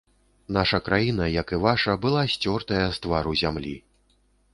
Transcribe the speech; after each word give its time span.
Наша 0.55 0.77
краіна, 0.87 1.27
як 1.33 1.53
і 1.57 1.59
ваша, 1.65 1.95
была 2.05 2.23
сцёртая 2.37 2.87
з 2.97 3.03
твару 3.05 3.35
зямлі. 3.43 3.75